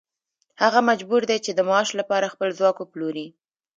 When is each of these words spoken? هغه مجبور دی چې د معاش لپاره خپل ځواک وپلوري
هغه 0.61 0.79
مجبور 0.89 1.21
دی 1.29 1.37
چې 1.45 1.51
د 1.53 1.59
معاش 1.69 1.89
لپاره 1.99 2.31
خپل 2.33 2.49
ځواک 2.59 2.77
وپلوري 2.79 3.27